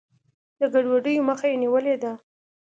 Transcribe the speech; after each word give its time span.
د 0.59 0.61
ګډوډیو 0.73 1.25
مخه 1.29 1.45
یې 1.51 1.57
نیولې 1.63 1.95
ده. 2.03 2.11